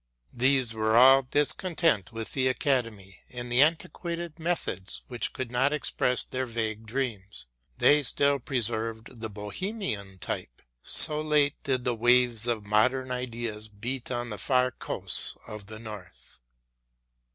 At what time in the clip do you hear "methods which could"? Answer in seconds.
4.39-5.51